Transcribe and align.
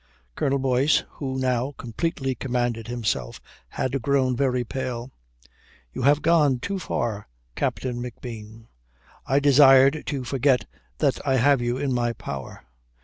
Colonel 0.33 0.57
Boyce, 0.57 1.03
who 1.19 1.37
now 1.37 1.73
completely 1.77 2.33
commanded 2.33 2.87
himself, 2.87 3.39
had 3.67 4.01
grown 4.01 4.35
very 4.35 4.63
pale. 4.63 5.11
"You 5.93 6.01
have 6.01 6.23
gone 6.23 6.57
too 6.57 6.79
far, 6.79 7.27
Captain 7.55 8.01
McBean. 8.01 8.65
I 9.27 9.39
desired 9.39 10.07
to 10.07 10.23
forget 10.23 10.65
that 10.97 11.19
I 11.23 11.35
have 11.35 11.61
you 11.61 11.77
in 11.77 11.93
my 11.93 12.13
power. 12.13 12.65